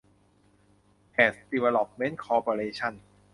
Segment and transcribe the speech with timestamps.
[1.11, 2.93] เพซ ดีเวลลอปเมนท์ คอร์ปอเรชั่น